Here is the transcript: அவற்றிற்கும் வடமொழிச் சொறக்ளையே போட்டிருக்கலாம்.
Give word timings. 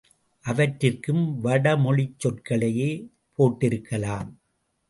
அவற்றிற்கும் 0.45 1.43
வடமொழிச் 1.43 2.15
சொறக்ளையே 2.21 2.91
போட்டிருக்கலாம். 3.37 4.31